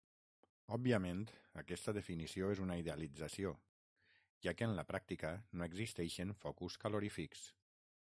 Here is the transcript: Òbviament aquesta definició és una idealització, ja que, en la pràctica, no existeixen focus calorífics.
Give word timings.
Òbviament 0.77 1.19
aquesta 1.63 1.93
definició 1.97 2.49
és 2.55 2.63
una 2.65 2.79
idealització, 2.83 3.53
ja 4.47 4.57
que, 4.59 4.69
en 4.71 4.77
la 4.83 4.89
pràctica, 4.95 5.35
no 5.61 5.71
existeixen 5.73 6.39
focus 6.47 6.83
calorífics. 6.87 7.51